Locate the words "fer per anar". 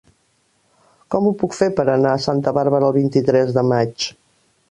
1.57-2.13